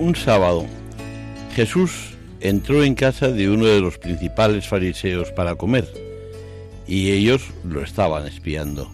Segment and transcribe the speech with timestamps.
[0.00, 0.64] Un sábado,
[1.54, 5.86] Jesús entró en casa de uno de los principales fariseos para comer,
[6.86, 8.90] y ellos lo estaban espiando.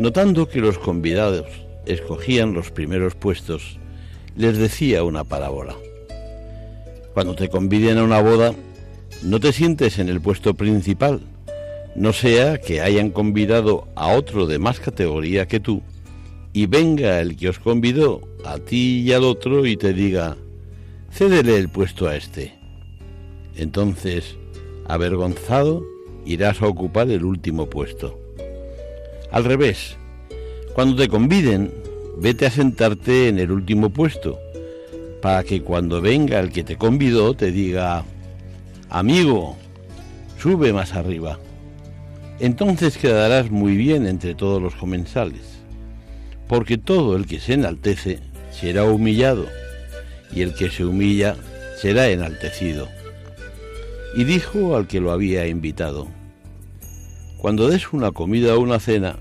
[0.00, 1.44] Notando que los convidados
[1.84, 3.78] escogían los primeros puestos,
[4.34, 5.76] les decía una parábola.
[7.12, 8.54] Cuando te conviden a una boda,
[9.22, 11.20] no te sientes en el puesto principal,
[11.94, 15.82] no sea que hayan convidado a otro de más categoría que tú,
[16.54, 20.36] y venga el que os convidó a ti y al otro y te diga,
[21.12, 22.54] cédele el puesto a este.
[23.56, 24.36] Entonces,
[24.86, 25.84] avergonzado,
[26.24, 28.18] irás a ocupar el último puesto.
[29.30, 29.96] Al revés,
[30.74, 31.72] cuando te conviden,
[32.18, 34.38] vete a sentarte en el último puesto,
[35.22, 38.04] para que cuando venga el que te convidó te diga,
[38.90, 39.56] amigo,
[40.38, 41.38] sube más arriba.
[42.38, 45.55] Entonces quedarás muy bien entre todos los comensales
[46.48, 48.20] porque todo el que se enaltece
[48.52, 49.46] será humillado,
[50.32, 51.36] y el que se humilla
[51.80, 52.88] será enaltecido.
[54.16, 56.08] Y dijo al que lo había invitado,
[57.38, 59.16] Cuando des una comida o una cena,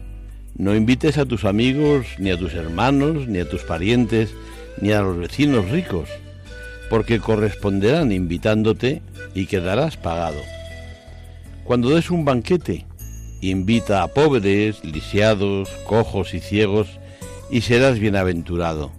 [0.58, 4.34] no invites a tus amigos, ni a tus hermanos, ni a tus parientes,
[4.80, 6.10] ni a los vecinos ricos,
[6.90, 9.02] porque corresponderán invitándote
[9.34, 10.40] y quedarás pagado.
[11.66, 12.86] Cuando des un banquete,
[13.42, 16.88] invita a pobres, lisiados, cojos y ciegos,
[17.50, 18.92] y serás bienaventurado,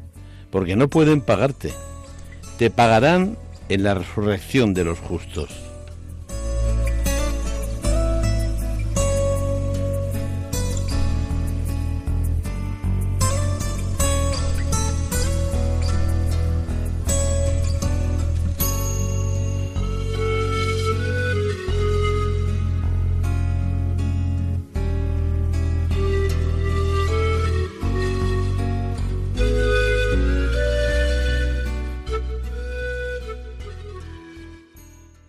[0.50, 1.72] porque no pueden pagarte.
[2.58, 3.36] Te pagarán
[3.68, 5.50] en la resurrección de los justos.